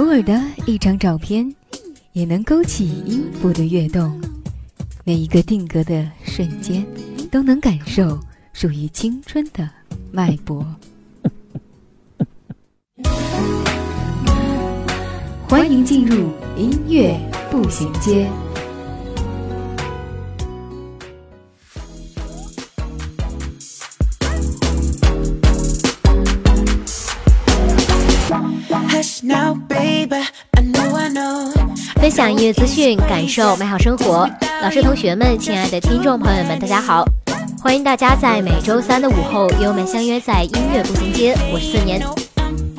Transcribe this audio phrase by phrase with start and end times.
[0.00, 1.54] 偶尔的一张照片，
[2.14, 4.18] 也能勾起音符的跃动。
[5.04, 6.86] 每一个定格的瞬间，
[7.30, 8.18] 都能感受
[8.54, 9.68] 属于青春的
[10.10, 10.64] 脉搏。
[15.46, 17.14] 欢迎进入音乐
[17.50, 18.26] 步行街。
[32.00, 34.26] 分享音乐资讯，感受美好生活。
[34.62, 37.04] 老师、同学们，亲爱的听众朋友们，大家好！
[37.62, 41.36] 欢迎大家在每周三的午后与我们相约在音乐步行街。
[41.52, 42.00] 我是四年。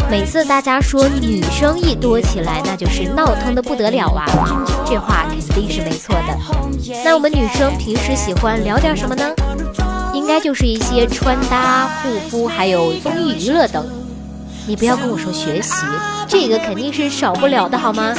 [0.10, 4.26] 每次大家说女生一多起来，那就是闹腾的不得了啊！
[4.88, 6.36] 这话肯定是没错的。
[7.06, 9.30] 那我们女生平时喜欢聊点什么呢？
[10.16, 13.86] 应该就是一些穿搭、护肤，还有综艺娱乐等。
[14.66, 15.72] 你不要跟我说学习，
[16.32, 18.16] 这个肯定是少不了的，好吗？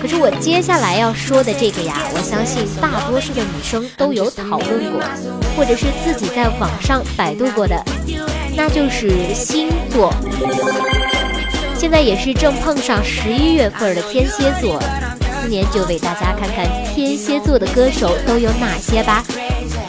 [0.00, 5.02] 可是我接下来要说的这个呀，我相信大多数的女生都有讨论过，
[5.54, 7.78] 或者是自己在网上百度过的，
[8.56, 10.14] 那就是星座。
[11.76, 14.82] 现在也是正碰上十一月份的天蝎座，
[15.42, 19.22] 今年就为大家看看天蝎座的歌手都有哪些吧，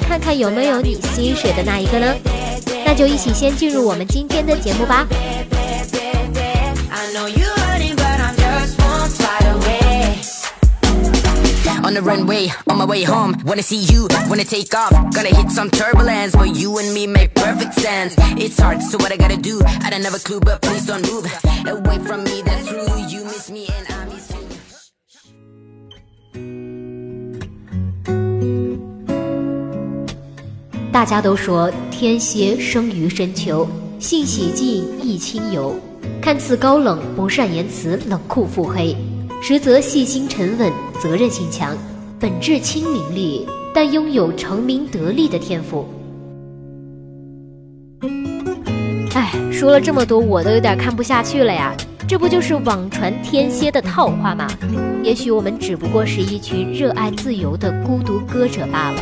[0.05, 2.13] 看看有没有你心水的那一个呢？
[2.85, 5.07] 那就一起先进入我们今天的节目吧。
[11.85, 14.91] On the runway, on my way home, wanna see you, wanna take off.
[15.13, 18.15] Gonna hit some turbulence, but you and me make perfect sense.
[18.37, 19.61] It's hard, so what I gotta do?
[19.83, 21.27] I don't have a clue, but please don't move
[21.67, 22.41] away from me.
[22.41, 22.87] That's true.
[23.07, 24.41] You miss me and I miss you.
[30.91, 33.67] 大家都说天蝎生于深秋，
[33.99, 35.75] 性喜静亦清幽，
[36.19, 38.97] 看似高冷，不善言辞，冷酷腹黑，
[39.41, 41.77] 实则细心沉稳，责任心强，
[42.19, 45.87] 本质清明利，但拥有成名得利的天赋。
[49.13, 51.75] 哎，说了这么多，我都有点看不下去了呀！
[52.07, 54.47] 这不就是网传天蝎的套话吗？
[55.03, 59.01] 也许我们只不过是一群热爱自由的孤独歌者罢了。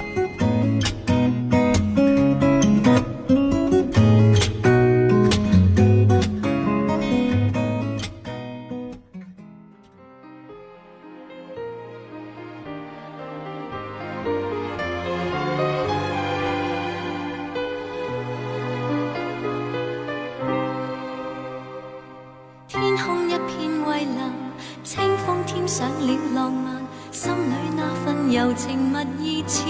[25.64, 26.76] 添上了浪漫，
[27.10, 29.64] 心里那份柔情蜜意似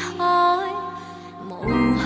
[0.00, 0.58] 海
[1.48, 1.62] 无
[1.96, 2.04] 限。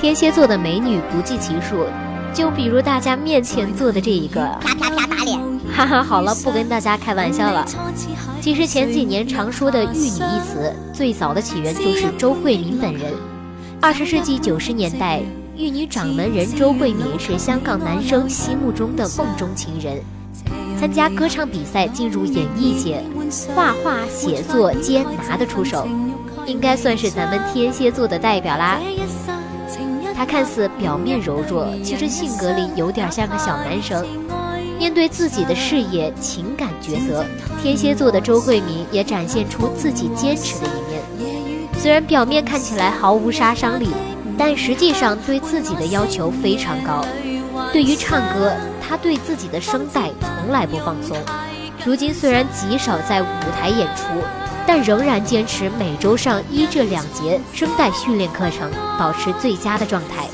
[0.00, 1.84] 天蝎座的美女不计其数，
[2.32, 5.38] 就比如大家面前坐的这一个，啪啪啪打脸。
[5.70, 7.66] 哈哈，好了，不跟大家开玩笑了。
[8.40, 13.12] 其实前几年常说的“玉女”一词，最早的起源就是周慧敏本人。
[13.82, 15.20] 二十世纪九十年代，
[15.60, 20.00] 玉女掌门人周慧敏是香港男生心目中的梦中情人。
[20.78, 23.04] 参加歌唱比赛进入演艺界，
[23.54, 25.86] 画画、写作皆拿得出手，
[26.46, 28.80] 应该算是咱们天蝎座的代表啦。
[30.14, 34.02] 他看似表面柔弱，其实性格里有点像个小男生。
[34.78, 37.22] 面对自己的事业、情感抉择，
[37.62, 41.02] 天蝎座的周慧敏也展现出自己坚持的一面。
[41.78, 43.88] 虽然表面看起来毫无杀伤力，
[44.40, 47.04] 但实际上对自己的要求非常高。
[47.74, 48.50] 对于唱歌，
[48.80, 51.14] 他对自己的声带从来不放松。
[51.84, 54.04] 如今虽然极少在舞台演出，
[54.66, 60.26] 但仍然坚持每周上一至两节声带训练课程，保持最佳的状态。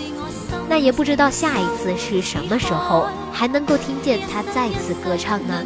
[0.68, 5.64] 那也不知道下一次是什么时候，还能够听见他再次歌唱呢？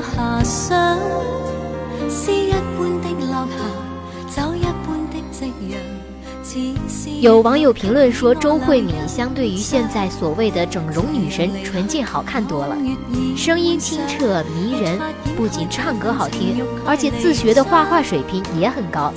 [0.00, 0.98] 遐想？
[2.08, 3.46] 诗一般的落
[4.28, 5.78] 霞，酒一般的夕阳。
[7.20, 12.76] 有网友评论说，周慧敏相对于现在所谓的整容女神，纯净好看多了，
[13.36, 14.98] 声音清澈迷人，
[15.36, 19.12] 不仅唱歌好听，而且自学的画画水平也很高。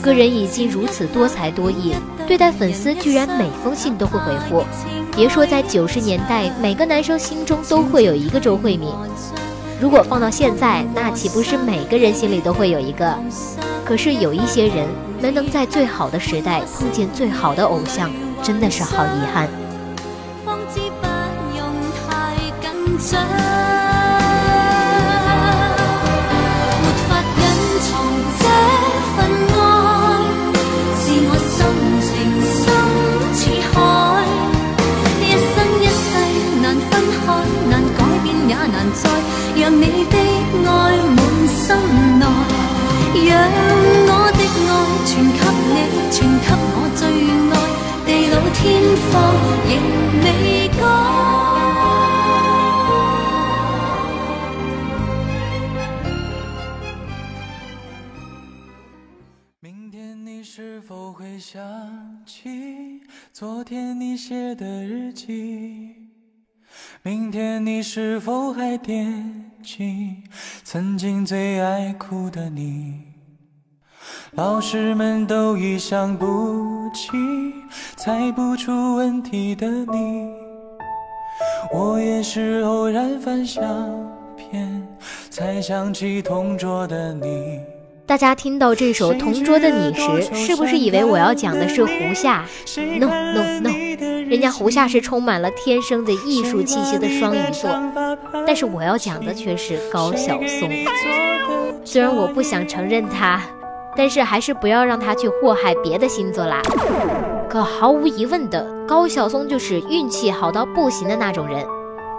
[0.00, 1.94] 个人已经如此多才多艺，
[2.26, 4.64] 对待粉丝居然每封信都会回复。
[5.14, 8.88] 别说在九十年代，每个男生心中都会有一个周慧敏。
[9.80, 13.18] 如果放到现在，那岂不是每个人心里都会有一个？
[13.82, 14.86] 可是有一些人
[15.22, 18.10] 没能在最好的时代碰见最好的偶像，
[18.42, 19.48] 真的是好遗憾。
[20.44, 21.06] 方知不
[21.56, 21.66] 用
[22.06, 23.39] 太紧张。
[63.40, 65.94] 昨天你写的日记？
[67.02, 70.14] 明天你是否还惦记
[70.62, 73.00] 曾经最爱哭的你？
[74.32, 77.08] 老师们都已想不起
[77.96, 80.28] 猜不出问题的你，
[81.72, 83.64] 我也是偶然翻相
[84.36, 84.86] 片
[85.30, 87.58] 才想起同桌的你。
[88.10, 92.44] 大家听到这首《同桌的你》时，是不是以为我要讲的是胡夏
[92.98, 93.70] ？No No No，
[94.28, 97.70] 人家胡夏是充满了天生的艺术气息的双鱼座，
[98.44, 100.68] 但是我要讲的却是高晓松。
[101.84, 103.40] 虽然我不想承认他，
[103.96, 106.60] 但是还是不要让他去祸害别的星座啦。
[107.48, 111.64] 可毫无疑问的，高晓松就是运气好到不行的那种人，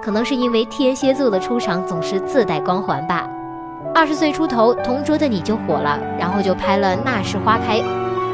[0.02, 3.30] 可能是因为天蝎座的出场总是自带光环吧。
[3.94, 7.80] 二十岁出头，同桌的你就火了，然后就拍了《那时花开》，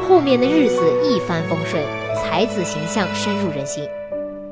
[0.08, 1.82] 后面的日子一帆风顺，
[2.16, 3.84] 才子形象深入人心。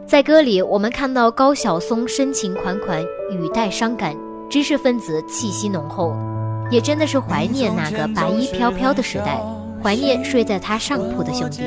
[0.06, 4.14] 在歌里，我们看到高晓松深情款款，语带伤感，
[4.50, 6.12] 知识分子气息浓厚，
[6.70, 9.40] 也真的是怀念那个白衣飘飘的时代，
[9.82, 11.62] 怀念睡在他上铺的兄弟。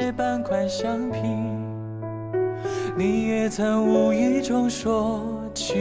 [2.96, 5.22] 你也曾无意中说
[5.54, 5.76] 起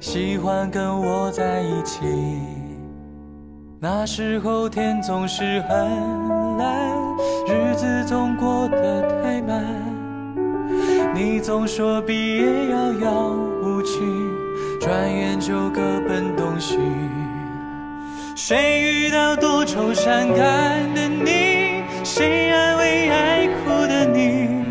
[0.00, 2.59] 喜欢跟我在一起。
[3.82, 6.92] 那时候天总是很蓝，
[7.48, 9.64] 日子总过得太慢。
[11.14, 13.30] 你总说毕业遥遥
[13.62, 14.00] 无期，
[14.78, 16.78] 转眼就各奔东西。
[18.36, 21.82] 谁遇到多愁善感的你？
[22.04, 24.62] 谁安慰爱哭的你？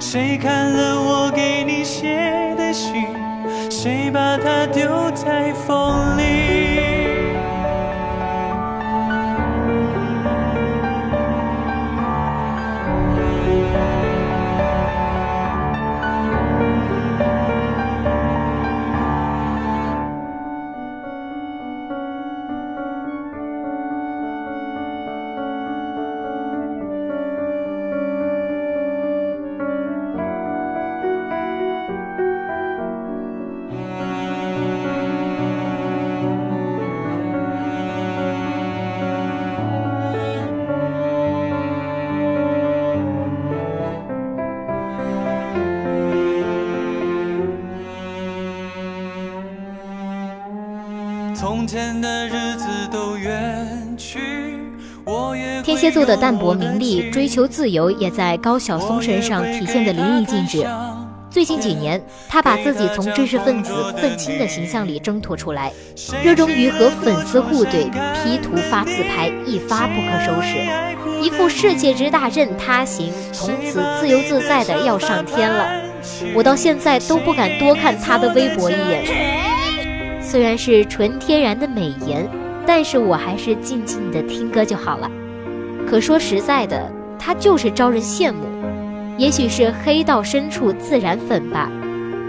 [0.00, 3.04] 谁看了我给你写的信？
[3.68, 5.47] 谁把它丢在
[55.62, 60.66] 天蝎座的淡泊名利、追求自由，也在高晓松身上体现得淋漓尽致。
[61.30, 65.70] 最近几年，他把自己从知识分子愤青的形象里挣脱出来，
[66.24, 70.56] 热衷于和粉丝互怼、P 图发自拍，一发不可收拾，
[71.22, 75.68] 一副世界之大任他行，从此自由自在的要上天了。
[76.34, 79.57] 我到现在都不敢多看他的微博一眼。
[80.30, 82.28] 虽然是纯天然的美颜，
[82.66, 85.10] 但是我还是静静的听歌就好了。
[85.88, 88.40] 可说实在的，他就是招人羡慕。
[89.16, 91.70] 也许是黑到深处自然粉吧。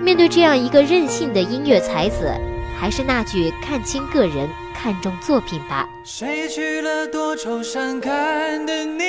[0.02, 2.32] 面对这样一个任性的音乐才子，
[2.80, 5.86] 还是那句看清个人，看重作品吧。
[6.06, 9.04] 谁娶了多愁善感的你？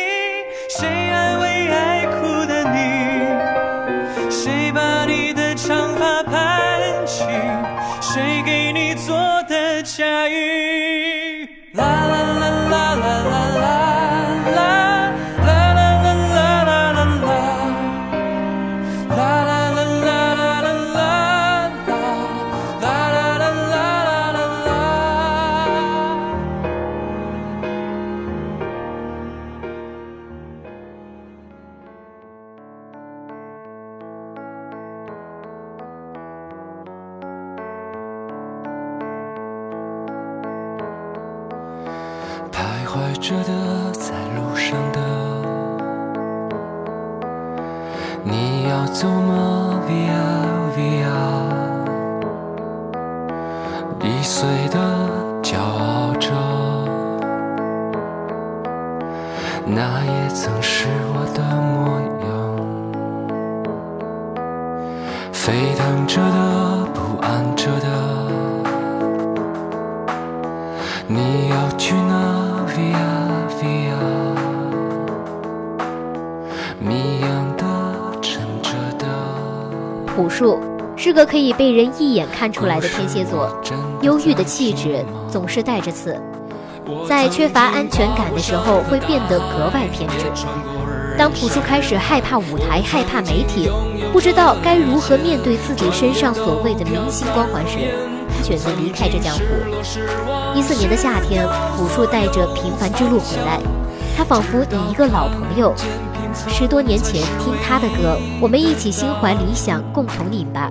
[0.68, 4.28] 谁安慰爱哭的你？
[4.28, 6.70] 谁把你的长发盘？
[8.12, 9.14] 谁给你做
[9.45, 10.89] 的嫁衣？
[43.30, 43.60] 舍得。
[81.02, 83.59] 是个可以被人一眼看出来的天蝎座，
[84.02, 86.14] 忧郁的气质总是带着刺，
[87.09, 90.26] 在缺乏安全感的时候会变得格外偏执。
[91.16, 93.71] 当朴树开始害怕舞台、害怕媒体，
[94.12, 97.78] 不知道该如何面对自己身上所谓的明星光环时，
[98.37, 99.40] 他选择离开这江湖。
[100.54, 103.59] 一四年的夏天，朴树带着《平凡之路》回来，
[104.14, 105.75] 他仿佛你一个老朋友。
[106.34, 110.70] 十多年前听他的歌，我们一起心怀理想，共同拧巴。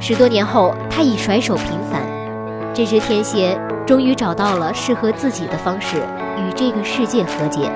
[0.00, 2.02] 十多年后，他已甩手平凡，
[2.74, 5.96] 这只天蝎终于找到了适合自己的方式，
[6.36, 7.70] 与这个世界和解。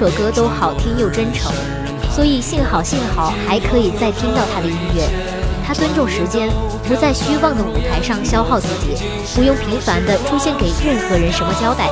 [0.00, 1.52] 首歌都好听又真诚，
[2.10, 5.06] 所以幸好幸好还可以再听到他的音乐。
[5.62, 6.48] 他尊重时间，
[6.88, 8.96] 不在虚妄的舞台上消耗自己，
[9.34, 11.90] 不用频繁的出现给任何人什么交代。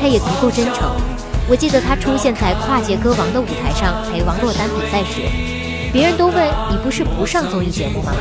[0.00, 0.88] 他也足够真诚。
[1.48, 5.22] 我记得他出现在跨界歌王的舞台上陪王珞丹比赛时，
[5.92, 6.36] 别人都问
[6.70, 8.12] 你不是不上综艺节目吗？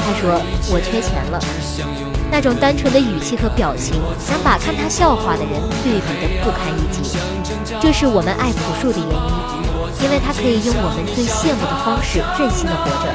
[0.00, 0.42] 他说
[0.72, 1.40] 我缺钱了。
[2.30, 7.18] 那种单纯的语气和表情，想把看他笑话的人对比的不堪一击。
[7.80, 9.14] 这是我们爱朴树的原因，
[10.04, 13.10] 因为他可以用我们最羡慕的方式任性的活着。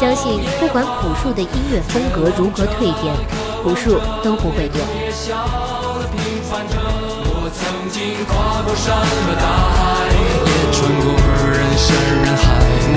[0.00, 3.14] 相信不管朴树的音乐风格如何蜕变，
[3.62, 4.82] 朴树都不会变。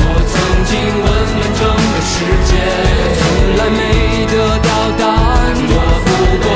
[0.04, 0.34] 我曾
[0.70, 2.14] 经，问遍整个世
[2.48, 2.52] 界，
[3.20, 3.22] 从
[3.58, 3.80] 来没
[4.28, 4.61] 得。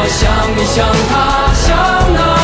[0.08, 2.35] 想你想他，想那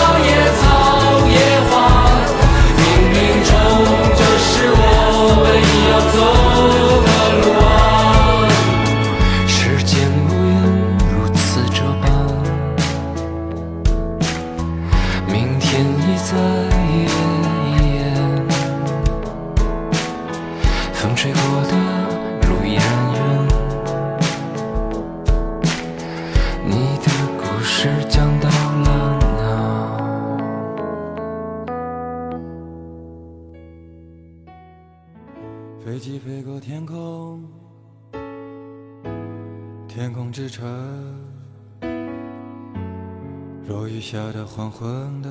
[44.53, 45.29] 黄昏的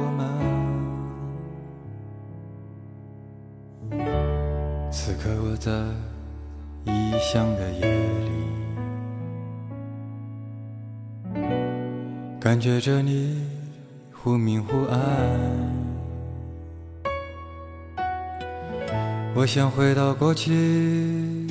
[0.00, 0.26] 我们，
[4.90, 5.70] 此刻我在
[6.90, 7.86] 异乡的夜
[8.24, 8.30] 里，
[12.40, 13.46] 感觉着你
[14.14, 14.98] 忽明忽暗。
[19.34, 21.46] 我想回到过去，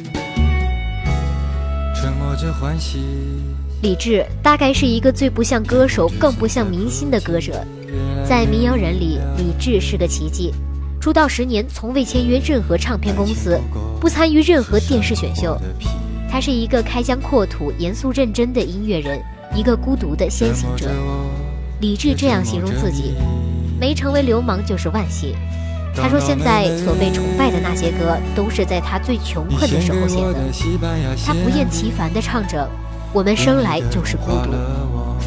[1.94, 3.46] 沉默着欢喜。
[3.82, 7.64] 李志大概是一个最不像歌手，更不像明星的歌者。
[8.28, 10.52] 在民谣人里，李志是个奇迹。
[11.00, 13.60] 出道十年，从未签约任何唱片公司，
[14.02, 15.56] 不参与任何电视选秀。
[16.30, 19.22] 他是一个开疆扩土、严肃认真的音乐人，
[19.56, 20.90] 一个孤独的先行者。
[21.80, 23.14] 李志这样形容自己：
[23.80, 25.36] 没成为流氓就是万幸。
[25.96, 30.52] 他说现在所被崇拜的那些歌，都是在他最穷困的时候写的。
[31.26, 32.70] 他不厌其烦地唱着
[33.14, 34.52] ：“我们生来就是孤独。”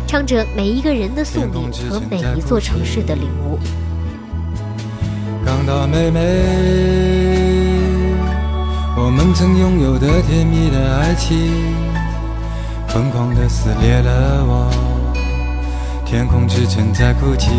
[0.07, 3.57] 唱着每一个人的宿命和每一座城市的领悟。
[5.45, 6.21] 港岛妹妹，
[8.97, 11.37] 我们曾拥有的甜蜜的爱情，
[12.89, 14.69] 疯狂的撕裂了我，
[16.05, 17.51] 天空之城在哭泣。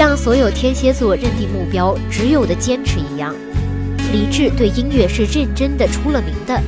[0.00, 3.34] 像所有天蝎座认定目标只有的坚持一样，
[4.14, 6.58] 李志对音乐是认真的出了名的。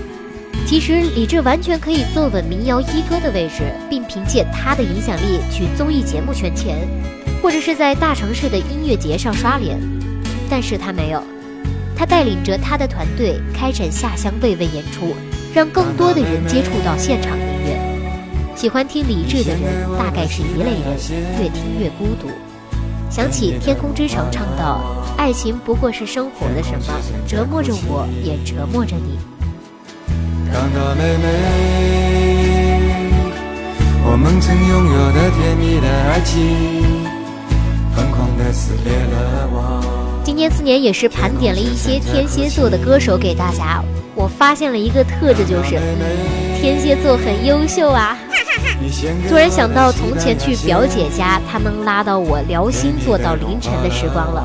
[0.67, 6.87] 其实李志完全可以坐稳民谣一哥的位置，并凭借他的影响力去综艺节目圈钱，
[7.43, 9.81] 或者是在大城市的音乐节上刷脸。
[10.51, 11.23] 但是他没有，
[11.97, 15.17] 他带领着他的团队开展下乡慰问演出，
[15.55, 18.55] 让更多的人接触到现场音乐。
[18.55, 19.63] 喜欢听李志的人
[19.97, 22.29] 大概是一类人，越听越孤独。
[23.13, 24.81] 想起《天空之城》唱到
[25.19, 26.95] ：“爱情不过是生活的什么，
[27.29, 29.19] 折磨着我，也折磨着你。”
[30.49, 31.27] 妹妹，
[34.07, 36.41] 我们曾拥有的甜蜜的爱情，
[37.95, 39.83] 疯狂的撕裂了我。
[40.25, 45.79] 今年四年也是盘点了一些天蝎座的歌手给大家，我发现了一个特质，就是
[46.63, 48.17] 天蝎座很优秀啊。
[49.29, 54.45] 突然想到从前去表姐家，她能拉到我聊星座到凌晨的时光了。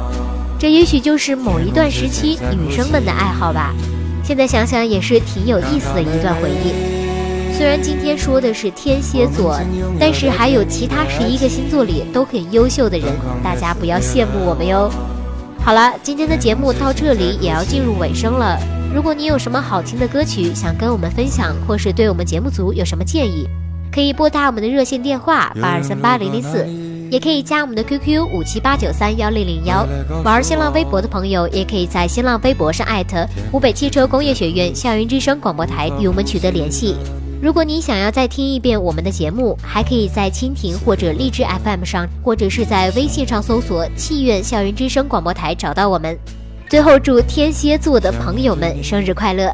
[0.59, 3.73] 这也许就是某一段时期女生们的爱好吧。
[4.23, 6.73] 现在想想也是挺有意思的一段回忆。
[7.55, 9.59] 虽然今天说的是天蝎座，
[9.99, 13.07] 但是还有其他十一个星座里都很优秀的人，
[13.43, 14.91] 大家不要羡慕我们哟。
[15.63, 18.59] 好了，今天的节目到这里也要进入尾声了。
[18.93, 23.47] 如果你有什么好听的歌曲想跟我们分享，或是对我们节目组有什么建议，
[23.97, 26.63] 可以拨打我们的热线电话八二三八零零四，
[27.09, 29.87] 也可以加我们的 QQ 五七八九三幺零零幺。
[30.23, 36.95] 玩新浪微博的朋友，也可以在新浪微博上艾特湖北汽车工业学院校园之声广播台与我们取得联系。
[37.41, 46.15] 如果你想要再听一遍我们的节目，还可以在蜻蜓或者荔枝 FM 上，或者是在微信上搜索“气院校园之声广播台”找到我们。
[46.69, 49.51] 最后，祝天蝎座的朋友们生日快乐！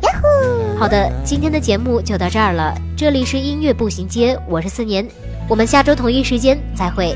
[0.78, 2.76] 好的，今天的节目就到这儿了。
[2.98, 5.08] 这里是音乐步行街，我是四年，
[5.48, 7.16] 我们下周同一时间再会。